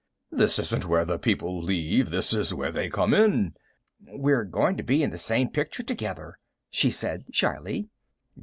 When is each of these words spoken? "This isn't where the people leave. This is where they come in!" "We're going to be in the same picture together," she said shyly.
"This 0.31 0.57
isn't 0.57 0.85
where 0.87 1.05
the 1.05 1.19
people 1.19 1.61
leave. 1.61 2.09
This 2.09 2.33
is 2.33 2.51
where 2.55 2.71
they 2.71 2.89
come 2.89 3.13
in!" 3.13 3.53
"We're 4.07 4.45
going 4.45 4.75
to 4.77 4.83
be 4.83 5.03
in 5.03 5.11
the 5.11 5.19
same 5.19 5.49
picture 5.49 5.83
together," 5.83 6.39
she 6.71 6.89
said 6.89 7.25
shyly. 7.31 7.91